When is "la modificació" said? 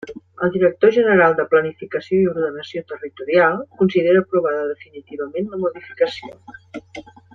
5.53-6.57